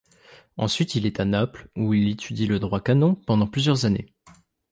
[0.57, 4.11] Ensuite, il est à Naples où il étudie le droit canon pendant plusieurs années.